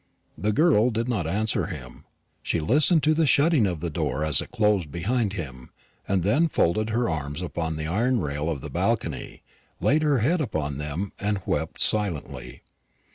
[0.35, 2.05] The girl did not answer him.
[2.41, 5.69] She listened to the shutting of the door as it closed behind him,
[6.07, 9.43] and then folded her arms upon the iron rail of the balcony,
[9.79, 12.63] laid her head upon them, and wept silently.